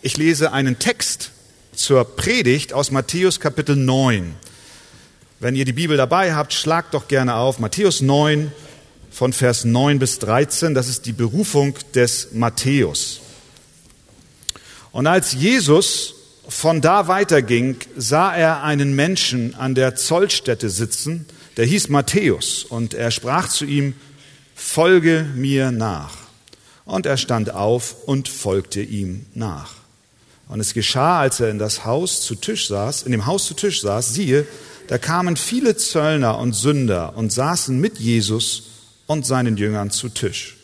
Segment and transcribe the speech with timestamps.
[0.00, 1.32] Ich lese einen Text
[1.74, 4.32] zur Predigt aus Matthäus Kapitel 9.
[5.40, 8.52] Wenn ihr die Bibel dabei habt, schlagt doch gerne auf Matthäus 9
[9.10, 10.76] von Vers 9 bis 13.
[10.76, 13.22] Das ist die Berufung des Matthäus.
[14.92, 16.14] Und als Jesus
[16.48, 21.26] von da weiterging, sah er einen Menschen an der Zollstätte sitzen,
[21.56, 23.94] der hieß Matthäus, und er sprach zu ihm,
[24.54, 26.16] Folge mir nach.
[26.84, 29.87] Und er stand auf und folgte ihm nach.
[30.48, 33.54] Und es geschah, als er in das Haus zu Tisch saß, in dem Haus zu
[33.54, 34.46] Tisch saß, siehe,
[34.86, 38.62] da kamen viele Zöllner und Sünder und saßen mit Jesus
[39.06, 40.56] und seinen Jüngern zu Tisch.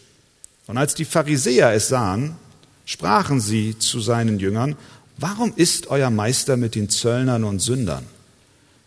[0.66, 2.36] Und als die Pharisäer es sahen,
[2.86, 4.76] sprachen sie zu seinen Jüngern,
[5.18, 8.06] warum ist euer Meister mit den Zöllnern und Sündern?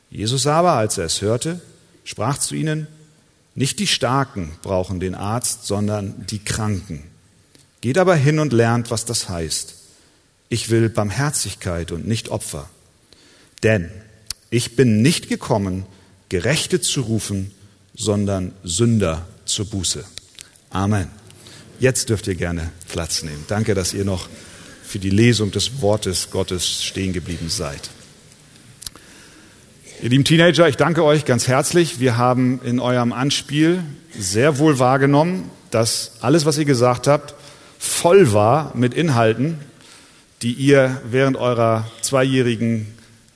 [0.10, 1.62] Jesus aber, als er es hörte,
[2.04, 2.88] sprach zu ihnen,
[3.54, 7.04] nicht die Starken brauchen den Arzt, sondern die Kranken.
[7.82, 9.77] Geht aber hin und lernt, was das heißt.
[10.50, 12.70] Ich will Barmherzigkeit und nicht Opfer.
[13.64, 13.92] Denn
[14.50, 15.86] ich bin nicht gekommen,
[16.30, 17.52] Gerechte zu rufen,
[17.96, 20.06] sondern Sünder zur Buße.
[20.70, 21.08] Amen.
[21.80, 23.44] Jetzt dürft ihr gerne Platz nehmen.
[23.48, 24.30] Danke, dass ihr noch
[24.84, 27.90] für die Lesung des Wortes Gottes stehen geblieben seid.
[30.02, 32.00] Ihr lieben Teenager, ich danke euch ganz herzlich.
[32.00, 33.84] Wir haben in eurem Anspiel
[34.18, 37.34] sehr wohl wahrgenommen, dass alles, was ihr gesagt habt,
[37.80, 39.60] voll war mit Inhalten,
[40.42, 42.88] die ihr während eurer zweijährigen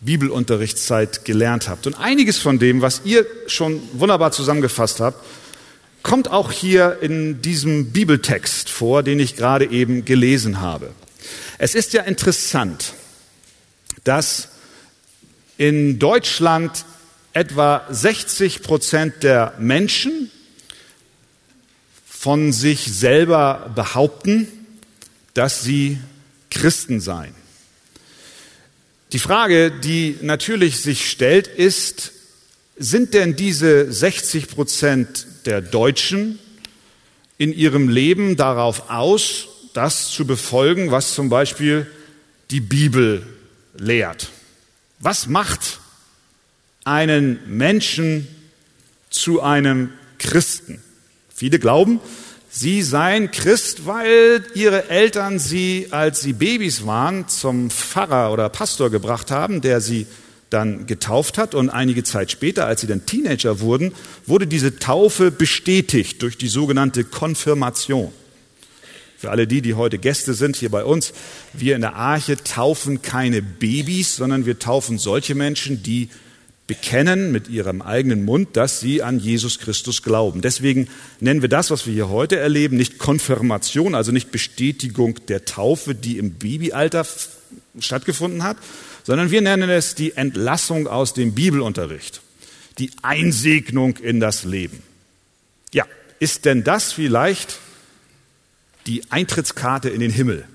[0.02, 1.88] Bibelunterrichtszeit gelernt habt.
[1.88, 5.24] Und einiges von dem, was ihr schon wunderbar zusammengefasst habt,
[6.04, 10.92] kommt auch hier in diesem Bibeltext vor, den ich gerade eben gelesen habe.
[11.60, 12.94] Es ist ja interessant,
[14.04, 14.50] dass
[15.58, 16.86] in Deutschland
[17.34, 20.32] etwa 60 Prozent der Menschen
[22.08, 24.48] von sich selber behaupten,
[25.34, 26.00] dass sie
[26.52, 27.34] Christen sein.
[29.14, 32.12] Die Frage, die natürlich sich stellt, ist,
[32.78, 36.40] sind denn diese 60 Prozent der Deutschen
[37.38, 41.88] in ihrem Leben darauf aus, das zu befolgen, was zum Beispiel
[42.52, 43.26] die Bibel
[43.76, 44.30] lehrt?
[45.00, 45.80] Was macht
[46.84, 48.28] einen Menschen
[49.10, 50.82] zu einem Christen?
[51.34, 52.00] Viele glauben,
[52.54, 58.90] Sie seien Christ, weil ihre Eltern sie, als sie Babys waren, zum Pfarrer oder Pastor
[58.90, 60.06] gebracht haben, der sie
[60.50, 61.56] dann getauft hat.
[61.56, 63.94] Und einige Zeit später, als sie dann Teenager wurden,
[64.26, 68.12] wurde diese Taufe bestätigt durch die sogenannte Konfirmation.
[69.18, 71.14] Für alle die, die heute Gäste sind hier bei uns,
[71.54, 76.10] wir in der Arche taufen keine Babys, sondern wir taufen solche Menschen, die
[76.72, 80.40] bekennen mit ihrem eigenen Mund, dass sie an Jesus Christus glauben.
[80.42, 80.88] Deswegen
[81.20, 85.96] nennen wir das, was wir hier heute erleben, nicht Konfirmation, also nicht Bestätigung der Taufe,
[85.96, 87.06] die im Babyalter
[87.78, 88.56] stattgefunden hat,
[89.04, 92.22] sondern wir nennen es die Entlassung aus dem Bibelunterricht,
[92.78, 94.82] die Einsegnung in das Leben.
[95.74, 95.84] Ja,
[96.20, 97.60] ist denn das vielleicht
[98.88, 100.48] die Eintrittskarte in den Himmel?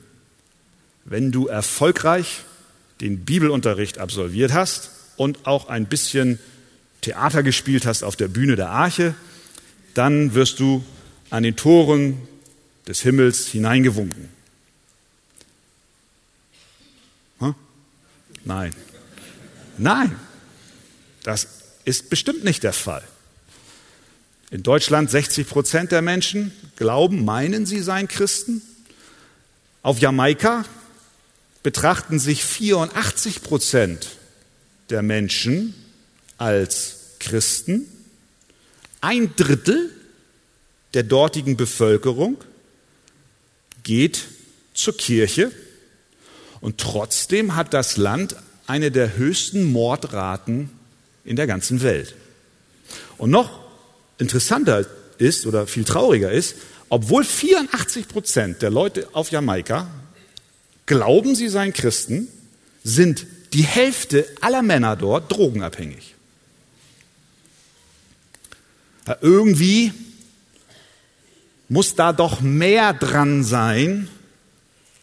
[1.05, 2.41] Wenn du erfolgreich
[3.03, 6.39] den Bibelunterricht absolviert hast, und auch ein bisschen
[7.01, 9.15] Theater gespielt hast auf der Bühne der Arche,
[9.95, 10.85] dann wirst du
[11.31, 12.21] an den Toren
[12.87, 14.29] des Himmels hineingewunken.
[17.39, 17.55] Hm?
[18.45, 18.73] Nein.
[19.79, 20.17] Nein.
[21.23, 21.49] Das
[21.85, 23.03] ist bestimmt nicht der Fall.
[24.51, 28.63] In Deutschland 60 Prozent der Menschen glauben, meinen sie seien Christen.
[29.83, 30.65] Auf Jamaika
[31.63, 34.16] betrachten sich 84 Prozent
[34.91, 35.75] der Menschen
[36.39, 37.87] als Christen,
[39.01, 39.91] ein Drittel
[40.95, 42.39] der dortigen Bevölkerung
[43.83, 44.25] geht
[44.75, 45.53] zur Kirche
[46.61, 48.37] und trotzdem hat das Land
[48.67, 50.71] eine der höchsten Mordraten
[51.25, 52.15] in der ganzen Welt.
[53.19, 53.61] Und noch
[54.19, 54.87] interessanter
[55.19, 56.57] ist oder viel trauriger ist,
[56.89, 59.89] obwohl 84 Prozent der Leute auf Jamaika
[60.87, 62.29] glauben, sie seien Christen,
[62.85, 66.15] sind die Hälfte aller Männer dort drogenabhängig.
[69.23, 69.95] Irgendwie
[71.71, 74.11] muss da doch mehr dran sein,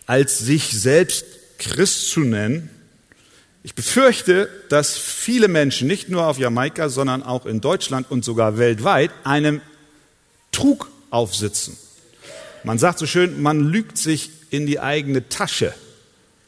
[0.06, 1.26] als sich selbst
[1.58, 2.70] Christ zu nennen.
[3.64, 8.60] Ich befürchte, dass viele Menschen, nicht nur auf Jamaika, sondern auch in Deutschland und sogar
[8.60, 9.62] weltweit, einem
[10.52, 11.76] Trug aufsitzen.
[12.64, 15.74] Man sagt so schön, man lügt sich in die eigene Tasche.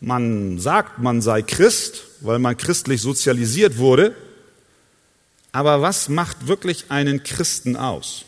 [0.05, 4.13] Man sagt, man sei Christ, weil man christlich sozialisiert wurde.
[5.51, 8.23] Aber was macht wirklich einen Christen aus?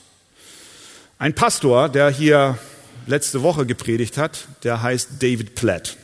[1.20, 2.58] Ein Pastor, der hier
[3.06, 5.98] letzte Woche gepredigt hat, der heißt David Platt.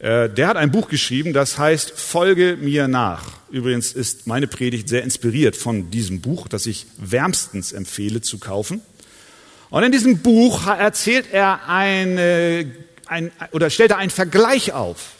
[0.00, 3.24] Äh, der hat ein Buch geschrieben, das heißt Folge mir nach.
[3.50, 8.82] Übrigens ist meine Predigt sehr inspiriert von diesem Buch, das ich wärmstens empfehle zu kaufen.
[9.70, 12.70] Und in diesem Buch erzählt er eine,
[13.06, 15.12] ein, oder stellt er einen Vergleich auf.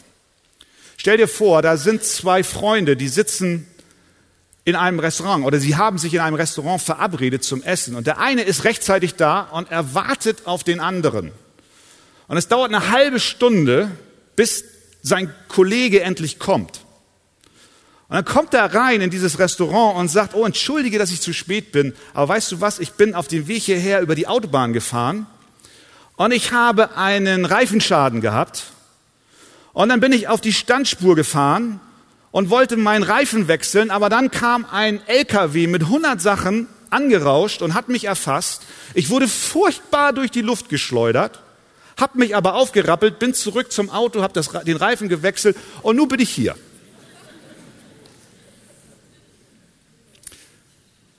[0.97, 3.67] Stell dir vor, da sind zwei Freunde, die sitzen
[4.63, 8.17] in einem Restaurant oder sie haben sich in einem Restaurant verabredet zum Essen und der
[8.17, 11.31] eine ist rechtzeitig da und er wartet auf den anderen.
[12.27, 13.91] Und es dauert eine halbe Stunde,
[14.35, 14.65] bis
[15.03, 16.81] sein Kollege endlich kommt.
[18.07, 21.33] Und dann kommt er rein in dieses Restaurant und sagt, oh, entschuldige, dass ich zu
[21.33, 24.73] spät bin, aber weißt du was, ich bin auf dem Weg hierher über die Autobahn
[24.73, 25.27] gefahren
[26.17, 28.63] und ich habe einen Reifenschaden gehabt
[29.73, 31.79] und dann bin ich auf die Standspur gefahren
[32.31, 37.73] und wollte meinen Reifen wechseln, aber dann kam ein LKW mit 100 Sachen angerauscht und
[37.73, 38.63] hat mich erfasst.
[38.93, 41.41] Ich wurde furchtbar durch die Luft geschleudert,
[41.97, 46.19] habe mich aber aufgerappelt, bin zurück zum Auto, habe den Reifen gewechselt und nun bin
[46.19, 46.55] ich hier.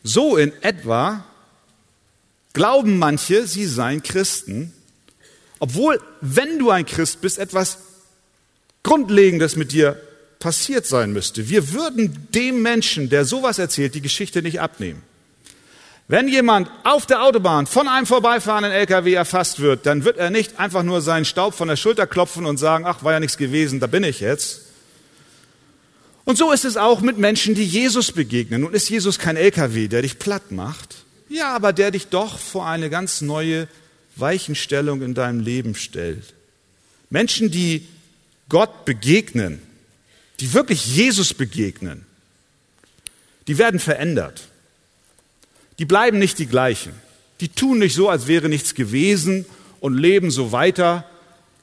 [0.03, 1.25] So in etwa
[2.53, 4.73] glauben manche, sie seien Christen,
[5.59, 7.79] obwohl, wenn du ein Christ bist, etwas
[8.83, 10.01] Grundlegendes mit dir
[10.39, 11.49] passiert sein müsste.
[11.49, 15.03] Wir würden dem Menschen, der sowas erzählt, die Geschichte nicht abnehmen.
[16.09, 20.61] Wenn jemand auf der Autobahn von einem vorbeifahrenden LKW erfasst wird, dann wird er nicht
[20.61, 23.81] einfach nur seinen Staub von der Schulter klopfen und sagen, ach, war ja nichts gewesen,
[23.81, 24.61] da bin ich jetzt.
[26.25, 28.61] Und so ist es auch mit Menschen, die Jesus begegnen.
[28.61, 30.97] Nun ist Jesus kein LKW, der dich platt macht.
[31.29, 33.67] Ja, aber der dich doch vor eine ganz neue
[34.17, 36.35] Weichenstellung in deinem Leben stellt.
[37.11, 37.87] Menschen, die
[38.49, 39.61] Gott begegnen,
[40.41, 42.05] die wirklich Jesus begegnen,
[43.47, 44.49] die werden verändert.
[45.79, 46.93] Die bleiben nicht die gleichen.
[47.41, 49.45] Die tun nicht so, als wäre nichts gewesen
[49.81, 51.09] und leben so weiter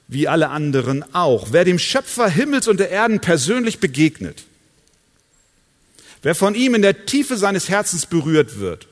[0.08, 1.48] wie alle anderen auch.
[1.52, 4.44] Wer dem Schöpfer Himmels und der Erden persönlich begegnet,
[6.22, 8.88] wer von ihm in der Tiefe seines Herzens berührt wird,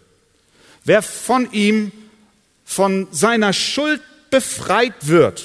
[0.84, 1.92] wer von ihm
[2.72, 5.44] von seiner Schuld befreit wird,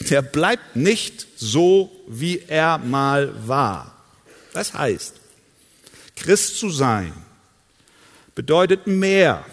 [0.00, 3.96] der bleibt nicht so, wie er mal war.
[4.52, 5.14] Das heißt,
[6.16, 7.12] Christ zu sein
[8.34, 9.46] bedeutet mehr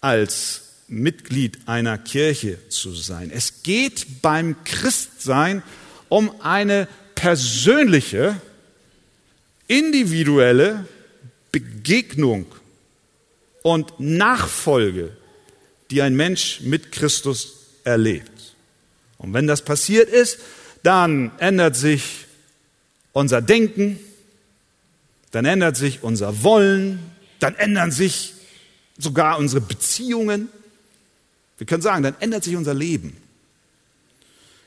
[0.00, 3.32] als Mitglied einer Kirche zu sein.
[3.34, 5.64] Es geht beim Christsein
[6.08, 6.86] um eine
[7.16, 8.40] persönliche,
[9.66, 10.86] individuelle
[11.50, 12.46] Begegnung
[13.62, 15.16] und Nachfolge,
[15.94, 17.52] die ein Mensch mit Christus
[17.84, 18.56] erlebt.
[19.16, 20.40] Und wenn das passiert ist,
[20.82, 22.26] dann ändert sich
[23.12, 24.00] unser Denken,
[25.30, 26.98] dann ändert sich unser Wollen,
[27.38, 28.34] dann ändern sich
[28.98, 30.48] sogar unsere Beziehungen.
[31.58, 33.16] Wir können sagen, dann ändert sich unser Leben.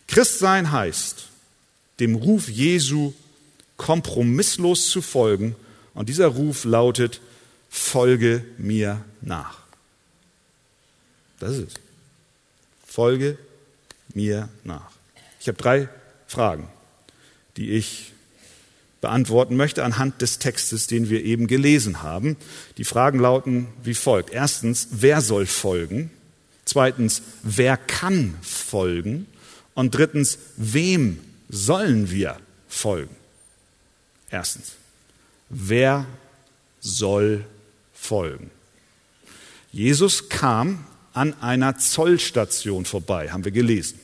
[0.07, 1.27] Christsein heißt,
[1.99, 3.13] dem Ruf Jesu
[3.75, 5.57] kompromisslos zu folgen.
[5.93, 7.19] Und dieser Ruf lautet,
[7.69, 9.66] folge mir nach.
[11.39, 11.73] Das ist es.
[12.85, 13.37] Folge
[14.13, 14.91] mir nach.
[15.39, 15.89] Ich habe drei
[16.27, 16.67] Fragen,
[17.57, 18.13] die ich
[19.01, 22.37] beantworten möchte anhand des Textes, den wir eben gelesen haben.
[22.77, 24.31] Die Fragen lauten wie folgt.
[24.31, 26.09] Erstens, wer soll folgen?
[26.65, 29.27] Zweitens, wer kann folgen?
[29.73, 31.19] Und drittens, wem
[31.49, 32.37] sollen wir
[32.67, 33.15] folgen?
[34.29, 34.73] Erstens,
[35.49, 36.05] wer
[36.79, 37.45] soll
[37.93, 38.49] folgen?
[39.71, 40.85] Jesus kam
[41.17, 43.99] an einer Zollstation vorbei, haben wir gelesen.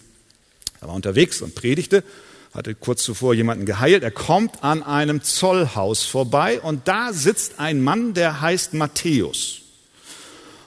[0.82, 2.04] Er war unterwegs und predigte,
[2.56, 4.02] hatte kurz zuvor jemanden geheilt.
[4.02, 9.62] Er kommt an einem Zollhaus vorbei und da sitzt ein Mann, der heißt Matthäus.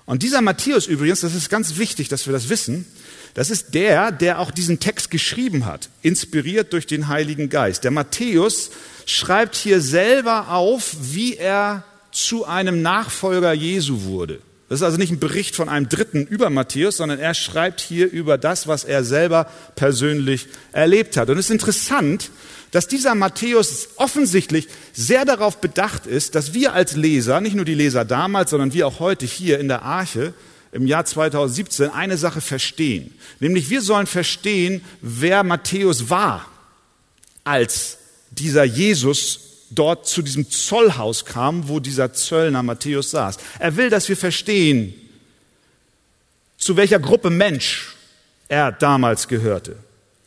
[0.04, 2.86] Und dieser Matthäus übrigens, das ist ganz wichtig, dass wir das wissen,
[3.34, 7.82] das ist der, der auch diesen Text geschrieben hat, inspiriert durch den Heiligen Geist.
[7.82, 8.70] Der Matthäus
[9.04, 14.40] schreibt hier selber auf, wie er zu einem Nachfolger Jesu wurde.
[14.68, 18.10] Das ist also nicht ein Bericht von einem Dritten über Matthäus, sondern er schreibt hier
[18.10, 21.30] über das, was er selber persönlich erlebt hat.
[21.30, 22.30] Und es ist interessant,
[22.72, 27.74] dass dieser Matthäus offensichtlich sehr darauf bedacht ist, dass wir als Leser, nicht nur die
[27.74, 30.34] Leser damals, sondern wir auch heute hier in der Arche
[30.72, 33.14] im Jahr 2017 eine Sache verstehen.
[33.38, 36.44] Nämlich wir sollen verstehen, wer Matthäus war,
[37.44, 37.98] als
[38.32, 43.38] dieser Jesus dort zu diesem Zollhaus kam, wo dieser Zöllner Matthäus saß.
[43.58, 44.94] Er will, dass wir verstehen,
[46.58, 47.94] zu welcher Gruppe Mensch
[48.48, 49.76] er damals gehörte.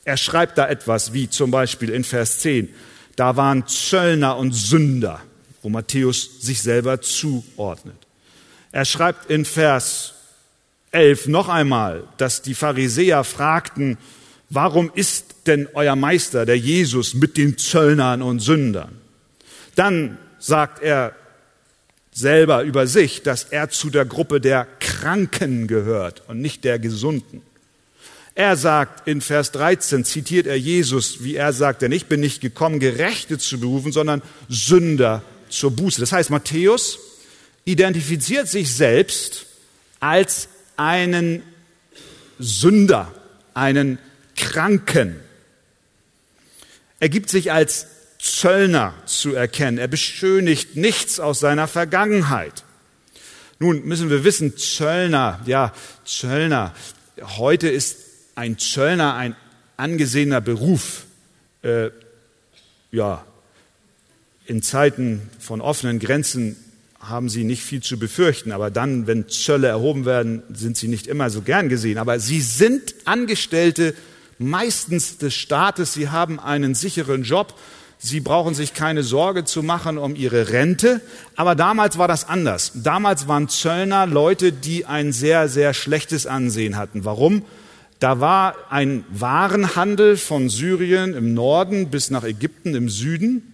[0.05, 2.69] Er schreibt da etwas wie zum Beispiel in Vers 10,
[3.15, 5.21] da waren Zöllner und Sünder,
[5.61, 7.97] wo Matthäus sich selber zuordnet.
[8.71, 10.13] Er schreibt in Vers
[10.91, 13.97] 11 noch einmal, dass die Pharisäer fragten,
[14.49, 18.98] Warum ist denn euer Meister, der Jesus, mit den Zöllnern und Sündern?
[19.79, 21.15] Dann sagt er
[22.11, 27.41] selber über sich, dass er zu der Gruppe der Kranken gehört und nicht der Gesunden.
[28.35, 32.41] Er sagt in Vers 13, zitiert er Jesus, wie er sagt, denn ich bin nicht
[32.41, 36.01] gekommen, Gerechte zu berufen, sondern Sünder zur Buße.
[36.01, 36.99] Das heißt, Matthäus
[37.63, 39.45] identifiziert sich selbst
[40.01, 41.41] als einen
[42.37, 43.13] Sünder,
[43.53, 43.97] einen
[44.35, 45.21] Kranken.
[46.99, 47.87] Er gibt sich als
[48.19, 49.77] Zöllner zu erkennen.
[49.77, 52.63] Er beschönigt nichts aus seiner Vergangenheit.
[53.59, 55.73] Nun müssen wir wissen, Zöllner, ja,
[56.05, 56.73] Zöllner.
[57.37, 57.97] Heute ist
[58.35, 59.35] ein Zöllner ein
[59.77, 61.05] angesehener Beruf.
[61.61, 61.89] Äh,
[62.91, 63.25] ja,
[64.45, 66.57] in Zeiten von offenen Grenzen
[66.99, 71.07] haben sie nicht viel zu befürchten, aber dann, wenn Zölle erhoben werden, sind sie nicht
[71.07, 71.97] immer so gern gesehen.
[71.97, 73.93] Aber sie sind Angestellte
[74.37, 77.57] meistens des Staates, sie haben einen sicheren Job,
[77.99, 81.01] sie brauchen sich keine Sorge zu machen um ihre Rente.
[81.35, 82.71] Aber damals war das anders.
[82.75, 87.05] Damals waren Zöllner Leute, die ein sehr, sehr schlechtes Ansehen hatten.
[87.05, 87.43] Warum?
[87.99, 93.53] Da war ein Warenhandel von Syrien im Norden bis nach Ägypten im Süden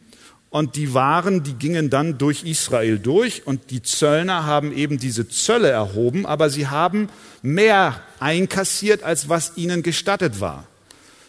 [0.56, 5.28] und die Waren, die gingen dann durch Israel durch und die Zöllner haben eben diese
[5.28, 7.10] Zölle erhoben, aber sie haben
[7.42, 10.66] mehr einkassiert, als was ihnen gestattet war.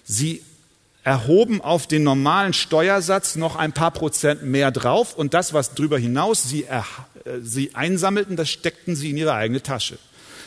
[0.04, 0.42] Sie
[1.06, 5.98] erhoben auf den normalen Steuersatz noch ein paar Prozent mehr drauf und das, was drüber
[5.98, 6.82] hinaus sie, äh,
[7.40, 9.98] sie einsammelten, das steckten sie in ihre eigene Tasche.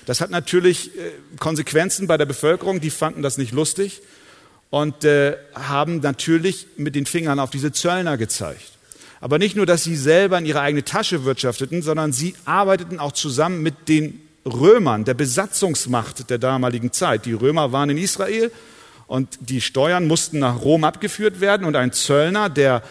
[0.05, 4.01] Das hat natürlich äh, Konsequenzen bei der Bevölkerung, die fanden das nicht lustig
[4.69, 8.73] und äh, haben natürlich mit den Fingern auf diese Zöllner gezeigt.
[9.21, 13.13] Aber nicht nur, dass sie selber in ihre eigene Tasche wirtschafteten, sondern sie arbeiteten auch
[13.13, 17.25] zusammen mit den Römern, der Besatzungsmacht der damaligen Zeit.
[17.25, 18.51] Die Römer waren in Israel
[19.09, 22.83] und die Steuern mussten nach Rom abgeführt werden und ein Zöllner, der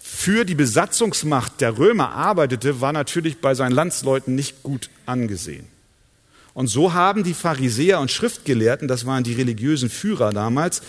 [0.00, 5.68] für die Besatzungsmacht der Römer arbeitete, war natürlich bei seinen Landsleuten nicht gut angesehen.
[6.54, 10.82] Und so haben die Pharisäer und Schriftgelehrten, das waren die religiösen Führer damals,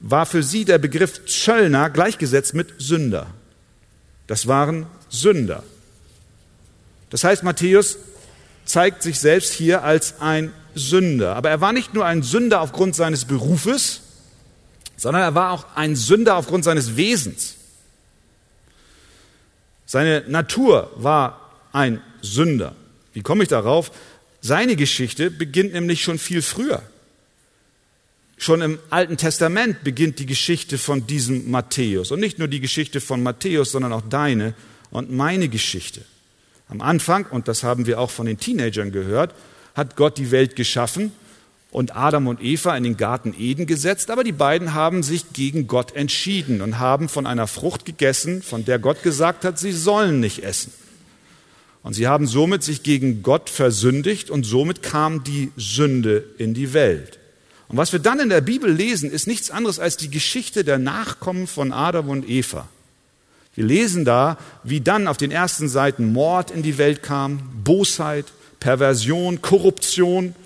[0.00, 3.28] war für sie der Begriff Zöllner gleichgesetzt mit Sünder.
[4.26, 5.62] Das waren Sünder.
[7.10, 7.98] Das heißt, Matthäus
[8.64, 11.36] zeigt sich selbst hier als ein Sünder.
[11.36, 14.00] Aber er war nicht nur ein Sünder aufgrund seines Berufes,
[15.04, 17.56] sondern er war auch ein Sünder aufgrund seines Wesens.
[19.84, 22.74] Seine Natur war ein Sünder.
[23.12, 23.92] Wie komme ich darauf?
[24.40, 26.82] Seine Geschichte beginnt nämlich schon viel früher.
[28.38, 32.10] Schon im Alten Testament beginnt die Geschichte von diesem Matthäus.
[32.10, 34.54] Und nicht nur die Geschichte von Matthäus, sondern auch deine
[34.90, 36.00] und meine Geschichte.
[36.70, 39.34] Am Anfang, und das haben wir auch von den Teenagern gehört,
[39.74, 41.12] hat Gott die Welt geschaffen
[41.74, 45.66] und Adam und Eva in den Garten Eden gesetzt, aber die beiden haben sich gegen
[45.66, 50.20] Gott entschieden und haben von einer Frucht gegessen, von der Gott gesagt hat, sie sollen
[50.20, 50.72] nicht essen.
[51.82, 56.74] Und sie haben somit sich gegen Gott versündigt und somit kam die Sünde in die
[56.74, 57.18] Welt.
[57.66, 60.78] Und was wir dann in der Bibel lesen, ist nichts anderes als die Geschichte der
[60.78, 62.68] Nachkommen von Adam und Eva.
[63.56, 68.26] Wir lesen da, wie dann auf den ersten Seiten Mord in die Welt kam, Bosheit,
[68.60, 70.36] Perversion, Korruption.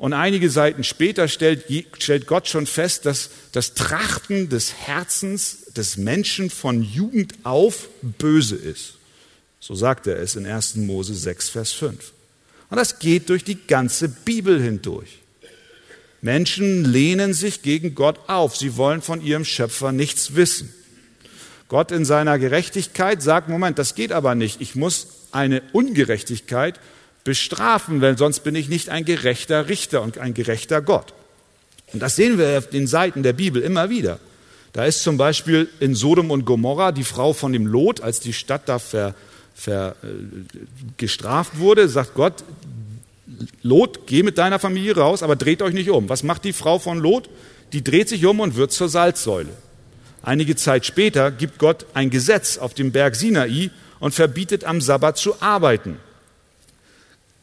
[0.00, 1.66] Und einige Seiten später stellt,
[1.98, 8.56] stellt Gott schon fest, dass das Trachten des Herzens des Menschen von Jugend auf böse
[8.56, 8.94] ist.
[9.60, 10.76] So sagt er es in 1.
[10.76, 12.12] Mose 6, Vers 5.
[12.70, 15.18] Und das geht durch die ganze Bibel hindurch.
[16.22, 18.56] Menschen lehnen sich gegen Gott auf.
[18.56, 20.72] Sie wollen von ihrem Schöpfer nichts wissen.
[21.68, 24.62] Gott in seiner Gerechtigkeit sagt, Moment, das geht aber nicht.
[24.62, 26.80] Ich muss eine Ungerechtigkeit
[27.24, 31.12] bestrafen, weil sonst bin ich nicht ein gerechter Richter und ein gerechter Gott.
[31.92, 34.18] Und das sehen wir auf den Seiten der Bibel immer wieder.
[34.72, 38.32] Da ist zum Beispiel in Sodom und Gomorra die Frau von dem Lot, als die
[38.32, 39.14] Stadt da ver,
[39.54, 40.06] ver, äh,
[40.96, 42.44] gestraft wurde, sagt Gott,
[43.62, 46.08] Lot, geh mit deiner Familie raus, aber dreht euch nicht um.
[46.08, 47.28] Was macht die Frau von Lot?
[47.72, 49.50] Die dreht sich um und wird zur Salzsäule.
[50.22, 55.16] Einige Zeit später gibt Gott ein Gesetz auf dem Berg Sinai und verbietet am Sabbat
[55.16, 55.96] zu arbeiten.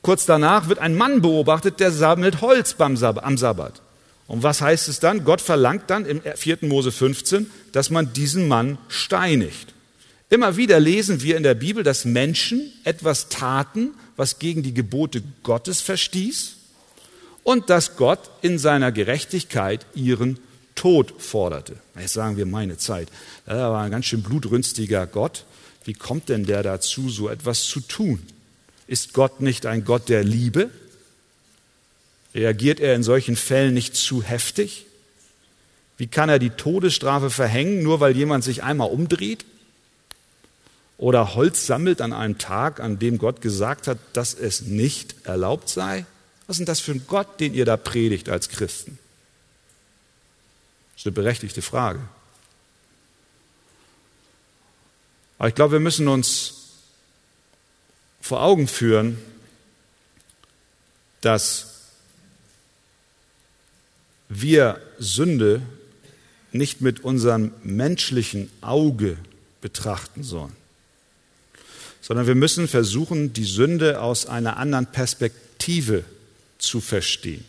[0.07, 3.81] Kurz danach wird ein Mann beobachtet, der sammelt Holz beim Sabbat, am Sabbat.
[4.25, 5.25] Und was heißt es dann?
[5.25, 6.59] Gott verlangt dann im 4.
[6.61, 9.73] Mose 15, dass man diesen Mann steinigt.
[10.29, 15.21] Immer wieder lesen wir in der Bibel, dass Menschen etwas taten, was gegen die Gebote
[15.43, 16.55] Gottes verstieß
[17.43, 20.39] und dass Gott in seiner Gerechtigkeit ihren
[20.75, 21.75] Tod forderte.
[21.99, 23.09] Jetzt sagen wir meine Zeit.
[23.45, 25.43] Das war ein ganz schön blutrünstiger Gott.
[25.83, 28.25] Wie kommt denn der dazu, so etwas zu tun?
[28.87, 30.69] Ist Gott nicht ein Gott der Liebe?
[32.33, 34.85] Reagiert er in solchen Fällen nicht zu heftig?
[35.97, 39.45] Wie kann er die Todesstrafe verhängen, nur weil jemand sich einmal umdreht?
[40.97, 45.69] Oder Holz sammelt an einem Tag, an dem Gott gesagt hat, dass es nicht erlaubt
[45.69, 46.05] sei?
[46.47, 48.97] Was ist denn das für ein Gott, den ihr da predigt als Christen?
[50.93, 51.99] Das ist eine berechtigte Frage.
[55.37, 56.56] Aber ich glaube, wir müssen uns
[58.27, 59.17] vor Augen führen,
[61.21, 61.77] dass
[64.27, 65.61] wir Sünde
[66.51, 69.17] nicht mit unserem menschlichen Auge
[69.61, 70.55] betrachten sollen,
[72.01, 76.03] sondern wir müssen versuchen, die Sünde aus einer anderen Perspektive
[76.57, 77.45] zu verstehen.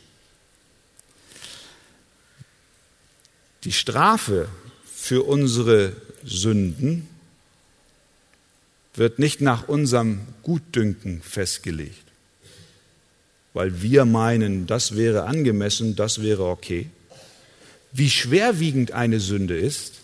[3.64, 4.48] Die Strafe
[4.94, 7.08] für unsere Sünden
[8.98, 12.04] wird nicht nach unserem Gutdünken festgelegt,
[13.54, 16.90] weil wir meinen, das wäre angemessen, das wäre okay.
[17.92, 19.94] Wie schwerwiegend eine Sünde ist,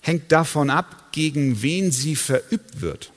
[0.00, 3.10] hängt davon ab, gegen wen sie verübt wird.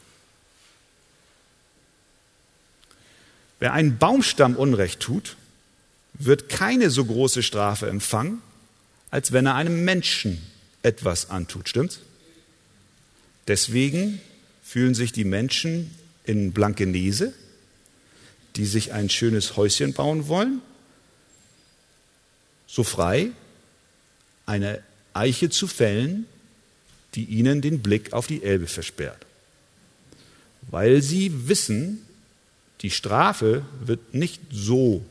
[3.60, 5.38] Wer einen Baumstamm Unrecht tut,
[6.14, 8.42] wird keine so große Strafe empfangen,
[9.12, 10.42] als wenn er einem Menschen
[10.82, 11.70] etwas antut.
[11.70, 12.00] Stimmt's?
[13.52, 14.22] Deswegen
[14.64, 15.94] fühlen sich die Menschen
[16.24, 17.34] in Blankenese,
[18.56, 20.62] die sich ein schönes Häuschen bauen wollen,
[22.66, 23.32] so frei,
[24.46, 24.82] eine
[25.14, 26.28] Eiche zu fällen,
[27.16, 29.26] die ihnen den Blick auf die Elbe versperrt.
[30.70, 32.06] Weil sie wissen,
[32.80, 35.04] die Strafe wird nicht so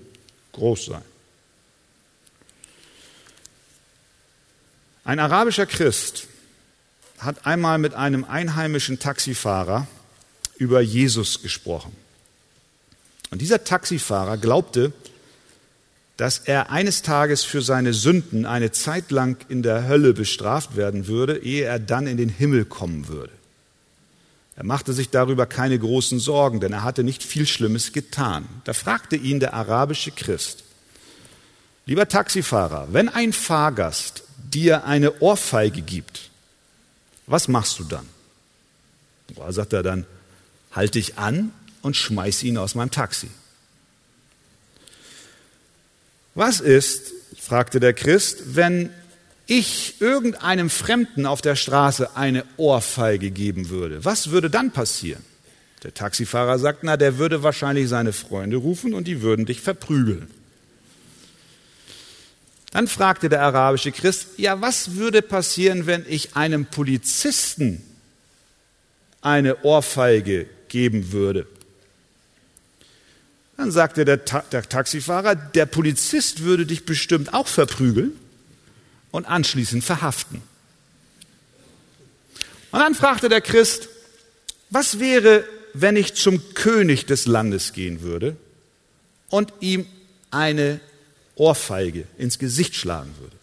[0.52, 1.04] groß sein.
[5.04, 6.26] Ein arabischer Christ
[7.21, 9.87] hat einmal mit einem einheimischen Taxifahrer
[10.57, 11.93] über Jesus gesprochen.
[13.31, 14.93] Und dieser Taxifahrer glaubte,
[16.17, 21.07] dass er eines Tages für seine Sünden eine Zeit lang in der Hölle bestraft werden
[21.07, 23.33] würde, ehe er dann in den Himmel kommen würde.
[24.56, 28.47] Er machte sich darüber keine großen Sorgen, denn er hatte nicht viel Schlimmes getan.
[28.65, 30.65] Da fragte ihn der arabische Christ,
[31.87, 36.29] lieber Taxifahrer, wenn ein Fahrgast dir eine Ohrfeige gibt,
[37.30, 38.06] was machst du dann?
[39.36, 40.06] Da sagt er dann,
[40.73, 43.28] halt dich an und schmeiß ihn aus meinem Taxi.
[46.34, 48.90] Was ist, fragte der Christ, wenn
[49.47, 54.04] ich irgendeinem Fremden auf der Straße eine Ohrfeige geben würde?
[54.04, 55.25] Was würde dann passieren?
[55.82, 60.30] Der Taxifahrer sagt, na, der würde wahrscheinlich seine Freunde rufen und die würden dich verprügeln.
[62.71, 67.83] Dann fragte der arabische Christ, ja, was würde passieren, wenn ich einem Polizisten
[69.21, 71.47] eine Ohrfeige geben würde?
[73.56, 78.13] Dann sagte der, Ta der Taxifahrer, der Polizist würde dich bestimmt auch verprügeln
[79.11, 80.41] und anschließend verhaften.
[82.71, 83.89] Und dann fragte der Christ,
[84.71, 88.37] was wäre, wenn ich zum König des Landes gehen würde
[89.28, 89.87] und ihm
[90.30, 90.80] eine
[91.41, 93.37] Ohrfeige ins Gesicht schlagen würde.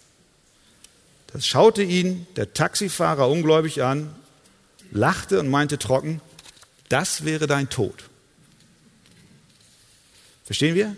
[1.34, 4.14] Das schaute ihn der Taxifahrer ungläubig an,
[4.92, 6.22] lachte und meinte trocken,
[6.90, 8.04] das wäre dein Tod.
[10.46, 10.96] Verstehen wir?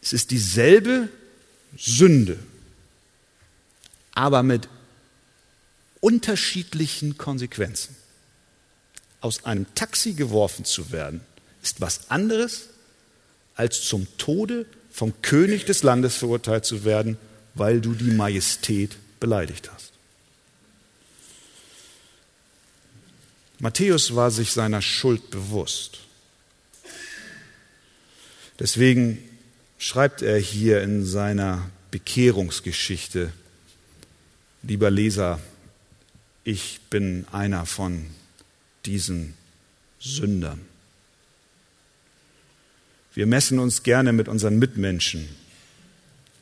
[0.00, 1.08] Es ist dieselbe
[1.76, 2.38] Sünde,
[4.14, 4.68] aber mit
[6.00, 7.96] unterschiedlichen Konsequenzen.
[9.20, 11.22] Aus einem Taxi geworfen zu werden,
[11.60, 12.68] ist was anderes
[13.54, 17.16] als zum Tode vom König des Landes verurteilt zu werden,
[17.54, 19.92] weil du die Majestät beleidigt hast.
[23.58, 26.00] Matthäus war sich seiner Schuld bewusst.
[28.58, 29.18] Deswegen
[29.78, 33.32] schreibt er hier in seiner Bekehrungsgeschichte,
[34.62, 35.40] lieber Leser,
[36.44, 38.06] ich bin einer von
[38.84, 39.34] diesen
[39.98, 40.60] Sündern.
[43.14, 45.28] Wir messen uns gerne mit unseren Mitmenschen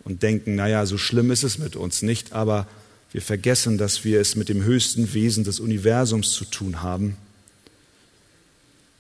[0.04, 2.66] und denken, naja, so schlimm ist es mit uns nicht, aber
[3.12, 7.16] wir vergessen, dass wir es mit dem höchsten Wesen des Universums zu tun haben.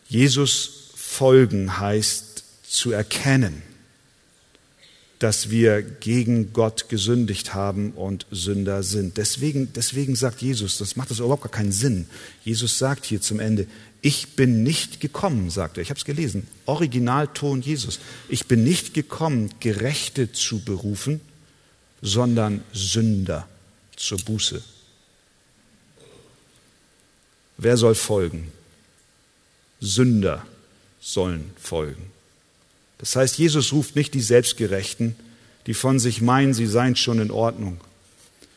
[0.08, 3.62] Jesus folgen heißt zu erkennen,
[5.22, 9.16] dass wir gegen Gott gesündigt haben und Sünder sind.
[9.18, 12.08] Deswegen, deswegen sagt Jesus, das macht das überhaupt gar keinen Sinn.
[12.44, 13.68] Jesus sagt hier zum Ende,
[14.00, 15.82] ich bin nicht gekommen, sagt er.
[15.82, 16.48] Ich habe es gelesen.
[16.66, 18.00] Originalton Jesus.
[18.28, 21.20] Ich bin nicht gekommen, Gerechte zu berufen,
[22.00, 23.46] sondern Sünder
[23.94, 24.60] zur Buße.
[27.58, 28.50] Wer soll folgen?
[29.80, 30.44] Sünder
[31.00, 32.10] sollen folgen.
[33.02, 35.16] Das heißt, Jesus ruft nicht die Selbstgerechten,
[35.66, 37.80] die von sich meinen, sie seien schon in Ordnung.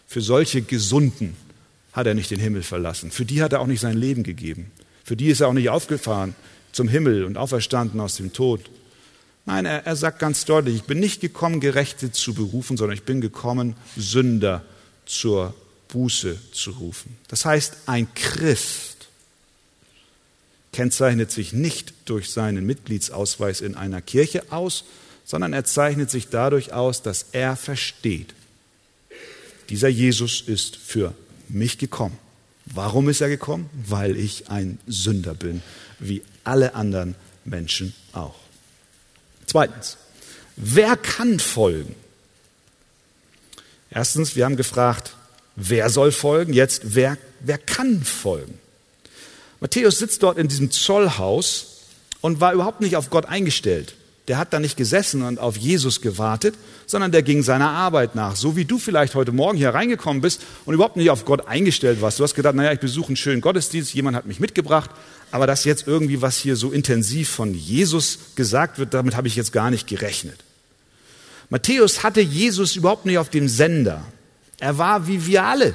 [0.08, 1.36] Für solche Gesunden
[1.94, 3.10] hat er nicht den Himmel verlassen.
[3.10, 4.70] Für die hat er auch nicht sein Leben gegeben.
[5.04, 6.36] Für die ist er auch nicht aufgefahren
[6.72, 8.62] zum Himmel und auferstanden aus dem Tod.
[9.48, 13.04] Nein, er, er sagt ganz deutlich, ich bin nicht gekommen, Gerechte zu berufen, sondern ich
[13.04, 14.64] bin gekommen, Sünder
[15.08, 15.56] zur
[15.88, 17.18] Buße zu rufen.
[17.30, 18.95] Das heißt, ein Christ
[20.76, 24.84] kennzeichnet sich nicht durch seinen Mitgliedsausweis in einer Kirche aus,
[25.24, 28.34] sondern er zeichnet sich dadurch aus, dass er versteht,
[29.70, 31.14] dieser Jesus ist für
[31.48, 32.18] mich gekommen.
[32.66, 33.70] Warum ist er gekommen?
[33.88, 35.64] Weil ich ein Sünder bin,
[36.00, 38.36] wie alle anderen Menschen auch.
[39.46, 39.96] Zweitens,
[40.58, 41.96] wer kann folgen?
[43.90, 45.16] Erstens, wir haben gefragt,
[45.56, 46.52] wer soll folgen?
[46.52, 48.60] Jetzt, wer, wer kann folgen?
[49.66, 51.78] Matthäus sitzt dort in diesem Zollhaus
[52.22, 53.96] und war überhaupt nicht auf Gott eingestellt.
[54.28, 56.54] Der hat da nicht gesessen und auf Jesus gewartet,
[56.86, 58.36] sondern der ging seiner Arbeit nach.
[58.36, 62.00] So wie du vielleicht heute Morgen hier reingekommen bist und überhaupt nicht auf Gott eingestellt
[62.00, 62.20] warst.
[62.20, 64.92] Du hast gedacht, naja, ich besuche einen schönen Gottesdienst, jemand hat mich mitgebracht,
[65.32, 69.36] aber dass jetzt irgendwie was hier so intensiv von Jesus gesagt wird, damit habe ich
[69.36, 70.38] jetzt gar nicht gerechnet.
[71.50, 74.06] Matthäus hatte Jesus überhaupt nicht auf dem Sender.
[74.60, 75.74] Er war wie wir alle.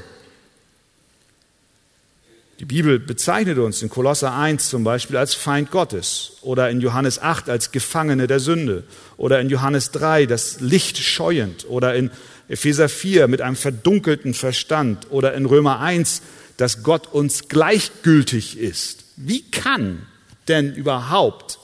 [2.61, 7.19] Die Bibel bezeichnet uns in Kolosser 1 zum Beispiel als Feind Gottes oder in Johannes
[7.19, 8.85] 8 als Gefangene der Sünde
[9.17, 12.11] oder in Johannes 3 das Licht scheuend oder in
[12.49, 16.21] Epheser 4 mit einem verdunkelten Verstand oder in Römer 1,
[16.59, 19.05] dass Gott uns gleichgültig ist.
[19.17, 20.07] Wie kann
[20.47, 21.59] denn überhaupt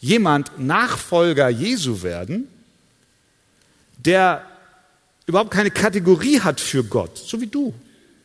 [0.00, 2.46] jemand Nachfolger Jesu werden,
[3.96, 4.44] der
[5.24, 7.72] überhaupt keine Kategorie hat für Gott, so wie du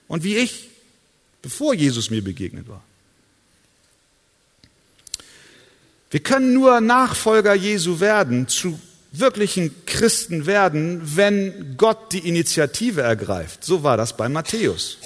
[0.10, 0.72] und wie ich?
[1.42, 2.84] Bevor Jesus mir begegnet war.
[6.10, 8.80] Wir können nur Nachfolger Jesu werden, zu
[9.12, 13.64] wirklichen Christen werden, wenn Gott die Initiative ergreift.
[13.64, 14.98] So war das bei Matthäus.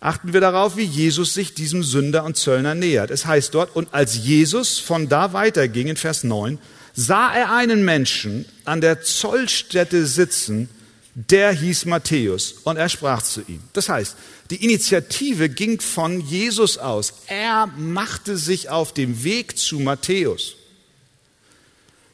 [0.00, 3.10] Achten wir darauf, wie Jesus sich diesem Sünder und Zöllner nähert.
[3.10, 6.58] Es heißt dort, und als Jesus von da weiterging in Vers 9,
[6.94, 10.68] sah er einen Menschen an der Zollstätte sitzen,
[11.14, 13.60] der hieß Matthäus und er sprach zu ihm.
[13.72, 14.16] Das heißt,
[14.50, 17.14] die Initiative ging von Jesus aus.
[17.26, 20.54] Er machte sich auf dem Weg zu Matthäus.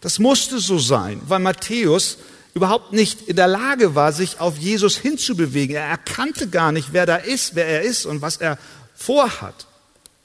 [0.00, 2.18] Das musste so sein, weil Matthäus
[2.54, 5.76] überhaupt nicht in der Lage war, sich auf Jesus hinzubewegen.
[5.76, 8.58] Er erkannte gar nicht, wer da ist, wer er ist und was er
[8.94, 9.66] vorhat.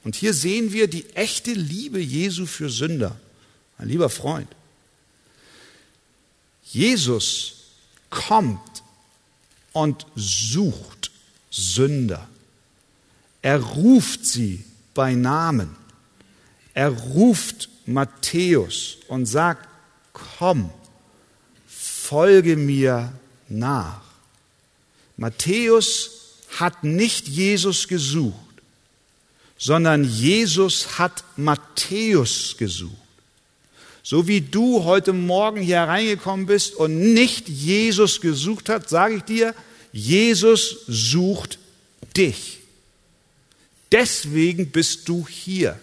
[0.04, 3.16] Und hier sehen wir die echte Liebe Jesu für Sünder.
[3.76, 4.48] Ein lieber Freund.
[6.64, 7.54] Jesus
[8.10, 8.82] kommt
[9.72, 10.97] und sucht
[11.58, 12.28] Sünder.
[13.42, 15.76] Er ruft sie bei Namen.
[16.74, 19.68] Er ruft Matthäus und sagt,
[20.12, 20.70] komm,
[21.66, 23.12] folge mir
[23.48, 24.02] nach.
[25.16, 26.10] Matthäus
[26.58, 28.34] hat nicht Jesus gesucht,
[29.58, 32.94] sondern Jesus hat Matthäus gesucht.
[34.02, 39.22] So wie du heute Morgen hier reingekommen bist und nicht Jesus gesucht hast, sage ich
[39.24, 39.54] dir,
[39.92, 41.58] Jesus sucht
[42.16, 42.60] dich.
[43.90, 45.78] Deswegen bist du hier.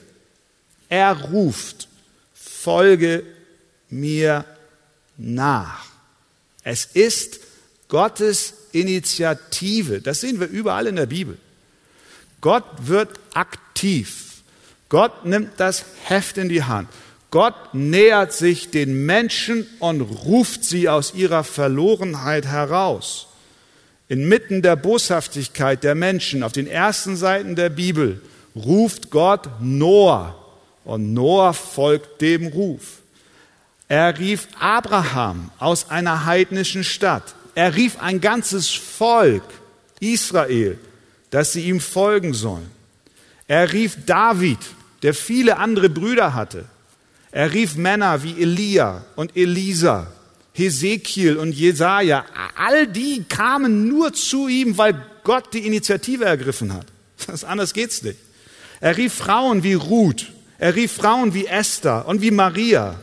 [0.89, 1.87] Er ruft,
[2.33, 3.23] folge
[3.89, 4.45] mir
[5.17, 5.85] nach.
[6.63, 7.39] Es ist
[7.87, 10.01] Gottes Initiative.
[10.01, 11.37] Das sehen wir überall in der Bibel.
[12.41, 14.41] Gott wird aktiv.
[14.89, 16.89] Gott nimmt das Heft in die Hand.
[17.31, 23.27] Gott nähert sich den Menschen und ruft sie aus ihrer Verlorenheit heraus.
[24.07, 28.21] Inmitten der Boshaftigkeit der Menschen auf den ersten Seiten der Bibel
[28.55, 30.35] ruft Gott Noah
[30.83, 32.99] und Noah folgt dem Ruf.
[33.87, 37.35] Er rief Abraham aus einer heidnischen Stadt.
[37.55, 39.43] Er rief ein ganzes Volk,
[39.99, 40.77] Israel,
[41.29, 42.69] dass sie ihm folgen sollen.
[43.47, 44.59] Er rief David,
[45.03, 46.65] der viele andere Brüder hatte.
[47.31, 50.07] Er rief Männer wie Elia und Elisa,
[50.55, 52.25] Hesekiel und Jesaja.
[52.55, 56.87] All die kamen nur zu ihm, weil Gott die Initiative ergriffen hat.
[57.27, 58.17] Das anders geht's nicht.
[58.79, 60.31] Er rief Frauen wie Ruth.
[60.57, 62.95] Er rief Frauen wie Esther und wie Maria.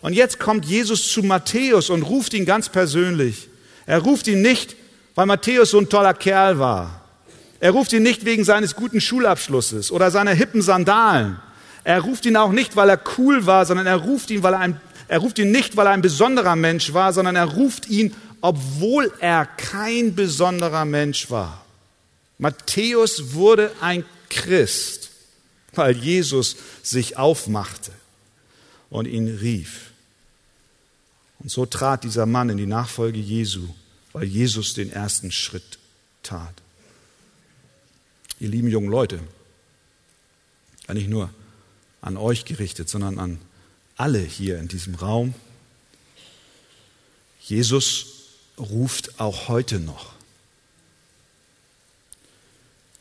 [0.00, 3.48] Und jetzt kommt Jesus zu Matthäus und ruft ihn ganz persönlich.
[3.86, 4.76] Er ruft ihn nicht,
[5.14, 7.02] weil Matthäus so ein toller Kerl war.
[7.60, 11.38] Er ruft ihn nicht wegen seines guten Schulabschlusses oder seiner hippen Sandalen.
[11.84, 14.60] Er ruft ihn auch nicht, weil er cool war, sondern er ruft ihn, weil er
[14.60, 18.14] ein, er ruft ihn nicht, weil er ein besonderer Mensch war, sondern er ruft ihn,
[18.40, 21.64] obwohl er kein besonderer Mensch war.
[22.38, 25.10] Matthäus wurde ein Christ,
[25.74, 27.92] weil Jesus sich aufmachte
[28.90, 29.92] und ihn rief.
[31.40, 33.68] Und so trat dieser Mann in die Nachfolge Jesu,
[34.12, 35.78] weil Jesus den ersten Schritt
[36.22, 36.54] tat.
[38.40, 39.20] Ihr lieben jungen Leute,
[40.92, 41.30] nicht nur
[42.00, 43.38] an euch gerichtet, sondern an
[43.96, 45.34] alle hier in diesem Raum.
[47.40, 48.06] Jesus
[48.58, 50.12] ruft auch heute noch.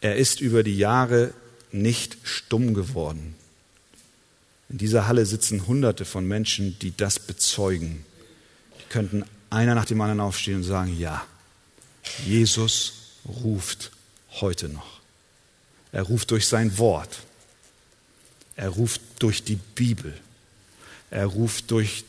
[0.01, 1.33] Er ist über die Jahre
[1.71, 3.35] nicht stumm geworden.
[4.69, 8.05] In dieser Halle sitzen Hunderte von Menschen, die das bezeugen.
[8.79, 11.25] Die könnten einer nach dem anderen aufstehen und sagen, ja,
[12.25, 12.93] Jesus
[13.25, 13.91] ruft
[14.41, 14.99] heute noch.
[15.91, 17.19] Er ruft durch sein Wort.
[18.55, 20.13] Er ruft durch die Bibel.
[21.13, 22.05] Er ruft durch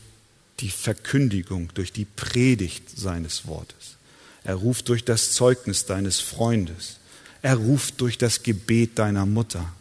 [0.61, 3.97] die Verkündigung, durch die Predigt seines Wortes.
[4.43, 6.97] Er ruft durch das Zeugnis deines Freundes.
[7.43, 9.71] Er ruft durch das Gebet deiner Mutter.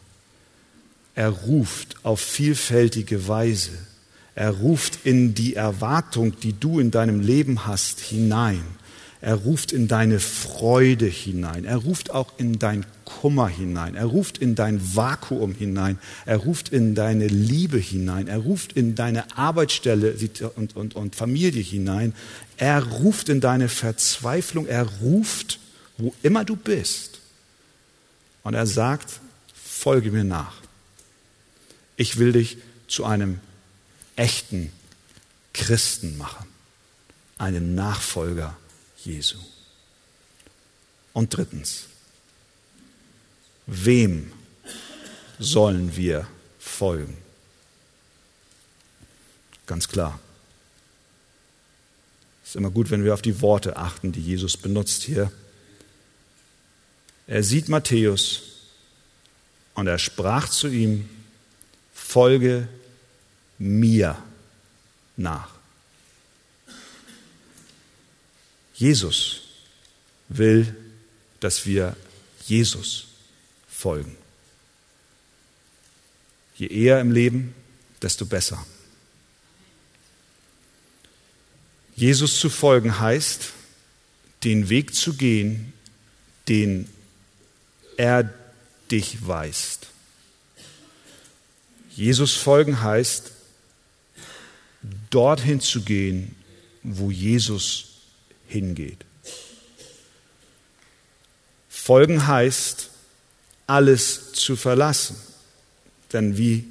[1.15, 3.73] Er ruft auf vielfältige Weise.
[4.35, 8.63] Er ruft in die Erwartung, die du in deinem Leben hast, hinein.
[9.25, 11.65] Er ruft in deine Freude hinein.
[11.65, 13.95] Er ruft auch in dein Kummer hinein.
[13.95, 15.99] Er ruft in dein Vakuum hinein.
[16.27, 18.29] Er ruft in deine Liebe hinein.
[18.29, 20.15] Er ruft in deine Arbeitsstelle
[20.57, 22.13] und, und, und Familie hinein.
[22.59, 24.67] Er ruft in deine Verzweiflung.
[24.67, 25.59] Er ruft,
[25.97, 27.21] wo immer du bist.
[28.43, 29.21] Und er sagt,
[29.55, 30.57] folge mir nach.
[31.97, 32.59] Ich will dich
[32.89, 33.41] zu einem
[34.17, 34.71] echten
[35.55, 36.45] Christen machen,
[37.39, 38.55] einem Nachfolger
[39.05, 39.39] Jesu.
[41.13, 41.85] Und drittens,
[43.67, 44.33] wem
[45.39, 46.27] sollen wir
[46.59, 47.17] folgen?
[49.67, 50.19] Ganz klar.
[52.43, 55.33] Es ist immer gut, wenn wir auf die Worte achten, die Jesus benutzt hier.
[57.27, 58.43] Er sieht Matthäus
[59.75, 61.09] und er sprach zu ihm,
[61.95, 62.69] folge
[63.59, 64.23] mir
[65.17, 65.54] nach.
[68.75, 69.43] Jesus
[70.29, 70.75] will,
[71.41, 71.97] dass wir
[72.47, 73.07] Jesus
[73.69, 74.17] folgen.
[76.57, 77.55] Je eher im Leben,
[78.03, 78.65] desto besser.
[81.97, 83.53] Jesus zu folgen heißt,
[84.43, 85.73] den Weg zu gehen,
[86.49, 86.89] den
[87.97, 88.33] er
[88.91, 89.87] dich weist.
[91.91, 93.31] Jesus folgen heißt,
[95.11, 96.35] dorthin zu gehen,
[96.83, 97.94] wo Jesus
[98.47, 99.05] hingeht.
[101.69, 102.91] Folgen heißt,
[103.67, 105.17] alles zu verlassen.
[106.13, 106.65] Denn wie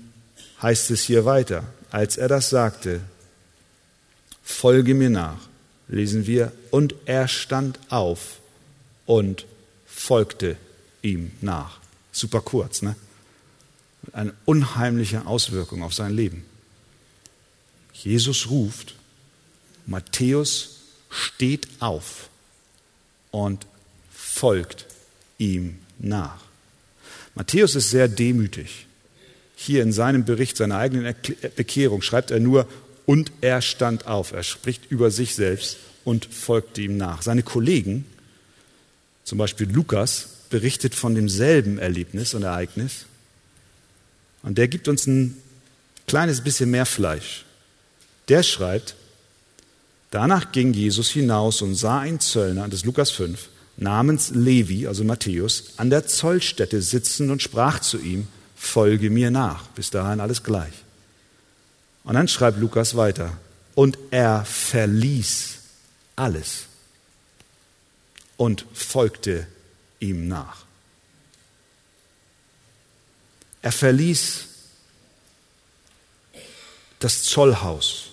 [0.62, 1.64] heißt es hier weiter?
[1.92, 3.02] Als er das sagte,
[4.44, 5.48] folge mir nach,
[5.88, 8.40] lesen wir, und er stand auf
[9.06, 9.46] und
[9.86, 10.58] folgte
[11.02, 11.80] ihm nach.
[12.12, 12.96] Super kurz, ne?
[14.12, 16.44] Eine unheimliche Auswirkung auf sein Leben.
[17.94, 18.96] Jesus ruft,
[19.86, 20.73] Matthäus
[21.14, 22.30] steht auf
[23.32, 23.66] und
[24.12, 24.88] folgt
[25.38, 26.42] ihm nach.
[27.36, 28.88] Matthäus ist sehr demütig.
[29.56, 31.16] Hier in seinem Bericht seiner eigenen
[31.56, 32.68] Bekehrung schreibt er nur,
[33.06, 34.32] und er stand auf.
[34.32, 37.22] Er spricht über sich selbst und folgte ihm nach.
[37.22, 38.06] Seine Kollegen,
[39.24, 43.06] zum Beispiel Lukas, berichtet von demselben Erlebnis und Ereignis.
[44.42, 45.38] Und der gibt uns ein
[46.08, 47.46] kleines bisschen mehr Fleisch.
[48.30, 48.96] Der schreibt,
[50.14, 55.04] Danach ging Jesus hinaus und sah einen Zöllner, das ist Lukas 5, namens Levi, also
[55.04, 59.66] Matthäus, an der Zollstätte sitzen und sprach zu ihm, folge mir nach.
[59.70, 60.76] Bis dahin alles gleich.
[62.04, 63.36] Und dann schreibt Lukas weiter,
[63.74, 65.56] und er verließ
[66.16, 66.66] alles
[68.38, 69.48] und folgte
[70.00, 70.64] ihm nach.
[73.64, 74.46] Er verließ
[77.00, 78.13] das Zollhaus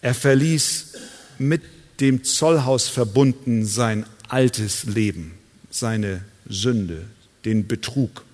[0.00, 0.92] er verließ
[1.38, 1.62] mit
[2.00, 5.34] dem Zollhaus verbunden sein altes Leben,
[5.70, 7.04] seine Sünde,
[7.44, 8.24] den Betrug,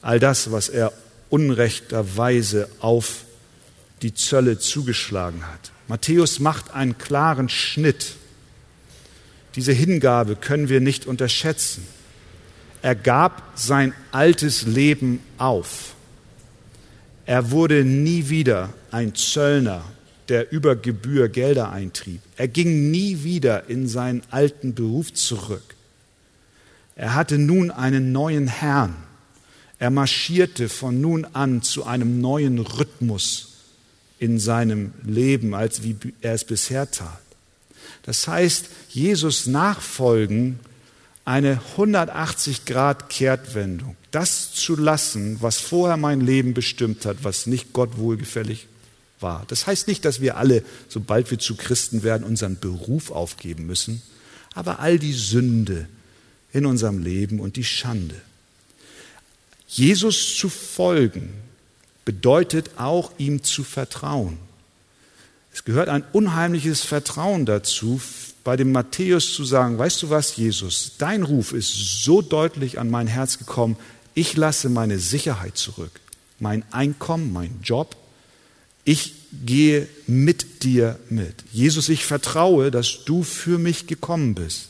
[0.00, 0.92] all das, was er
[1.30, 3.24] unrechterweise auf
[4.02, 5.70] die Zölle zugeschlagen hat.
[5.88, 8.14] Matthäus macht einen klaren Schnitt.
[9.54, 11.86] Diese Hingabe können wir nicht unterschätzen.
[12.80, 15.94] Er gab sein altes Leben auf.
[17.26, 19.84] Er wurde nie wieder ein Zöllner
[20.28, 22.20] der über Gebühr Gelder eintrieb.
[22.36, 25.74] Er ging nie wieder in seinen alten Beruf zurück.
[26.96, 28.94] Er hatte nun einen neuen Herrn.
[29.78, 33.48] Er marschierte von nun an zu einem neuen Rhythmus
[34.18, 37.20] in seinem Leben, als wie er es bisher tat.
[38.04, 40.60] Das heißt, Jesus nachfolgen,
[41.24, 47.72] eine 180 Grad Kehrtwendung, das zu lassen, was vorher mein Leben bestimmt hat, was nicht
[47.72, 48.66] Gott wohlgefällig
[49.22, 49.44] war.
[49.48, 54.02] Das heißt nicht, dass wir alle, sobald wir zu Christen werden, unseren Beruf aufgeben müssen,
[54.54, 55.88] aber all die Sünde
[56.52, 58.20] in unserem Leben und die Schande.
[59.66, 61.32] Jesus zu folgen
[62.04, 64.38] bedeutet auch ihm zu vertrauen.
[65.52, 68.00] Es gehört ein unheimliches Vertrauen dazu,
[68.44, 72.90] bei dem Matthäus zu sagen, weißt du was, Jesus, dein Ruf ist so deutlich an
[72.90, 73.76] mein Herz gekommen,
[74.14, 75.92] ich lasse meine Sicherheit zurück,
[76.38, 77.96] mein Einkommen, mein Job,
[78.84, 79.14] ich
[79.44, 81.44] gehe mit dir mit.
[81.52, 84.68] Jesus, ich vertraue, dass du für mich gekommen bist,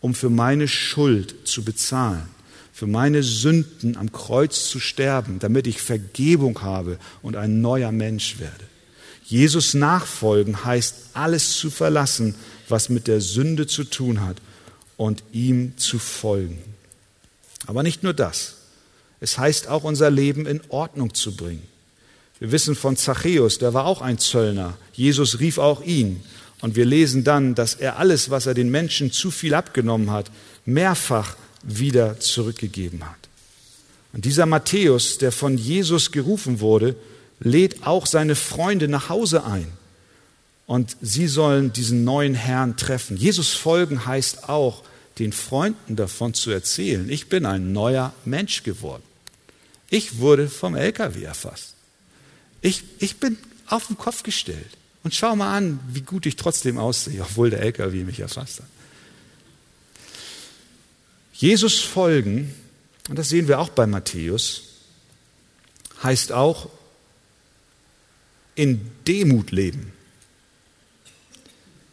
[0.00, 2.28] um für meine Schuld zu bezahlen,
[2.72, 8.38] für meine Sünden am Kreuz zu sterben, damit ich Vergebung habe und ein neuer Mensch
[8.38, 8.64] werde.
[9.24, 12.34] Jesus nachfolgen heißt alles zu verlassen,
[12.68, 14.36] was mit der Sünde zu tun hat
[14.96, 16.58] und ihm zu folgen.
[17.66, 18.56] Aber nicht nur das.
[19.20, 21.66] Es heißt auch unser Leben in Ordnung zu bringen.
[22.40, 24.76] Wir wissen von Zachäus, der war auch ein Zöllner.
[24.92, 26.22] Jesus rief auch ihn.
[26.60, 30.30] Und wir lesen dann, dass er alles, was er den Menschen zu viel abgenommen hat,
[30.64, 33.16] mehrfach wieder zurückgegeben hat.
[34.12, 36.96] Und dieser Matthäus, der von Jesus gerufen wurde,
[37.40, 39.66] lädt auch seine Freunde nach Hause ein.
[40.66, 43.16] Und sie sollen diesen neuen Herrn treffen.
[43.16, 44.82] Jesus folgen heißt auch,
[45.18, 49.02] den Freunden davon zu erzählen, ich bin ein neuer Mensch geworden.
[49.90, 51.73] Ich wurde vom LKW erfasst.
[52.64, 54.70] Ich, ich bin auf den Kopf gestellt.
[55.02, 58.66] Und schau mal an, wie gut ich trotzdem aussehe, obwohl der LKW mich erfasst hat.
[61.34, 62.54] Jesus folgen,
[63.10, 64.62] und das sehen wir auch bei Matthäus,
[66.02, 66.70] heißt auch
[68.54, 69.92] in Demut leben.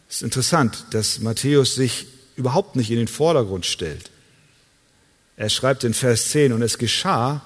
[0.08, 4.10] Es ist interessant, dass Matthäus sich überhaupt nicht in den Vordergrund stellt.
[5.36, 7.42] Er schreibt in Vers 10, und es geschah,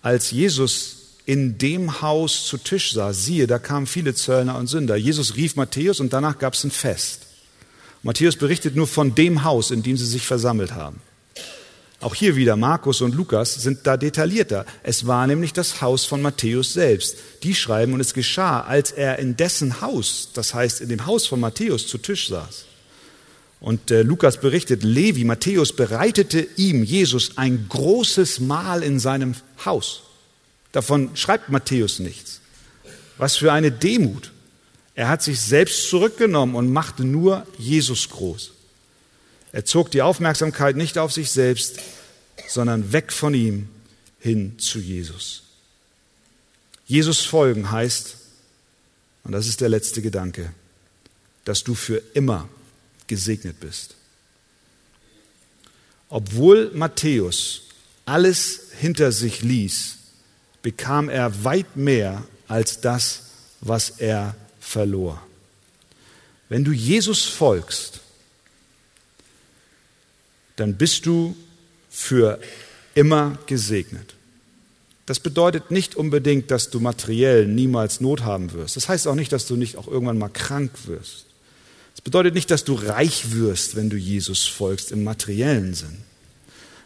[0.00, 0.99] als Jesus
[1.30, 4.96] in dem Haus zu Tisch saß, siehe, da kamen viele Zöllner und Sünder.
[4.96, 7.20] Jesus rief Matthäus und danach gab es ein Fest.
[8.02, 11.00] Matthäus berichtet nur von dem Haus, in dem sie sich versammelt haben.
[12.00, 14.66] Auch hier wieder, Markus und Lukas sind da detaillierter.
[14.82, 17.18] Es war nämlich das Haus von Matthäus selbst.
[17.44, 21.28] Die schreiben, und es geschah, als er in dessen Haus, das heißt in dem Haus
[21.28, 22.64] von Matthäus, zu Tisch saß.
[23.60, 30.09] Und äh, Lukas berichtet, Levi, Matthäus bereitete ihm, Jesus, ein großes Mahl in seinem Haus.
[30.72, 32.40] Davon schreibt Matthäus nichts.
[33.18, 34.32] Was für eine Demut.
[34.94, 38.52] Er hat sich selbst zurückgenommen und machte nur Jesus groß.
[39.52, 41.80] Er zog die Aufmerksamkeit nicht auf sich selbst,
[42.48, 43.68] sondern weg von ihm
[44.18, 45.42] hin zu Jesus.
[46.86, 48.16] Jesus folgen heißt,
[49.24, 50.52] und das ist der letzte Gedanke,
[51.44, 52.48] dass du für immer
[53.06, 53.96] gesegnet bist.
[56.08, 57.62] Obwohl Matthäus
[58.04, 59.96] alles hinter sich ließ,
[60.62, 63.22] bekam er weit mehr als das,
[63.60, 65.20] was er verlor.
[66.48, 68.00] Wenn du Jesus folgst,
[70.56, 71.36] dann bist du
[71.88, 72.40] für
[72.94, 74.14] immer gesegnet.
[75.06, 78.76] Das bedeutet nicht unbedingt, dass du materiell niemals Not haben wirst.
[78.76, 81.26] Das heißt auch nicht, dass du nicht auch irgendwann mal krank wirst.
[81.94, 85.98] Das bedeutet nicht, dass du reich wirst, wenn du Jesus folgst im materiellen Sinn.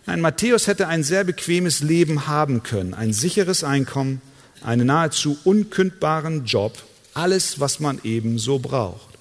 [0.06, 4.20] Nein, Matthäus hätte ein sehr bequemes Leben haben können, ein sicheres Einkommen,
[4.62, 6.82] einen nahezu unkündbaren Job,
[7.14, 9.14] alles, was man eben so braucht.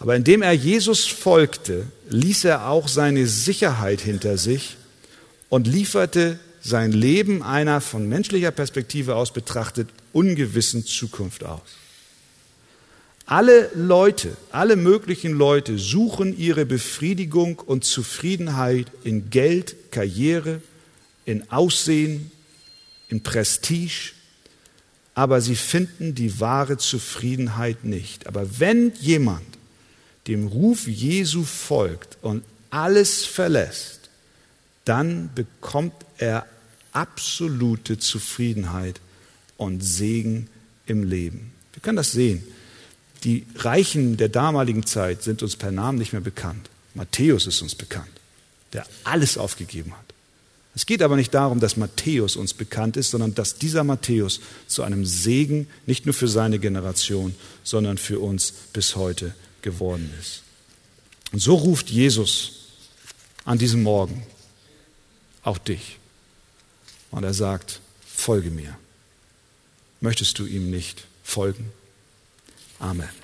[0.00, 4.76] Aber indem er Jesus folgte, ließ er auch seine Sicherheit hinter sich
[5.48, 11.60] und lieferte sein Leben einer von menschlicher Perspektive aus betrachtet ungewissen Zukunft aus.
[13.32, 20.60] Alle Leute, alle möglichen Leute suchen ihre Befriedigung und Zufriedenheit in Geld, Karriere,
[21.24, 22.30] in Aussehen,
[23.08, 24.12] in Prestige,
[25.14, 28.26] aber sie finden die wahre Zufriedenheit nicht.
[28.26, 29.46] Aber wenn jemand
[30.26, 34.10] dem Ruf Jesu folgt und alles verlässt,
[34.84, 36.44] dann bekommt er
[36.92, 39.00] absolute Zufriedenheit
[39.56, 40.48] und Segen
[40.84, 41.50] im Leben.
[41.72, 42.42] Wir können das sehen.
[43.24, 46.68] Die Reichen der damaligen Zeit sind uns per Namen nicht mehr bekannt.
[46.94, 48.10] Matthäus ist uns bekannt,
[48.72, 50.12] der alles aufgegeben hat.
[50.74, 54.82] Es geht aber nicht darum, dass Matthäus uns bekannt ist, sondern dass dieser Matthäus zu
[54.82, 60.42] einem Segen nicht nur für seine Generation, sondern für uns bis heute geworden ist.
[61.30, 62.52] Und so ruft Jesus
[63.44, 64.26] an diesem Morgen
[65.42, 65.98] auch dich.
[67.10, 68.76] Und er sagt, folge mir.
[70.00, 71.70] Möchtest du ihm nicht folgen?
[72.82, 73.21] Amen.